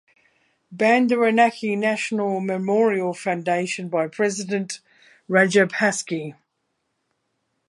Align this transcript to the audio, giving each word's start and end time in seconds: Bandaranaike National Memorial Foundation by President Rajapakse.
Bandaranaike 0.75 1.77
National 1.77 2.39
Memorial 2.39 3.13
Foundation 3.13 3.87
by 3.87 4.07
President 4.07 4.79
Rajapakse. 5.29 6.33